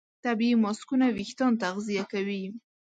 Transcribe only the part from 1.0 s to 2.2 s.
وېښتيان تغذیه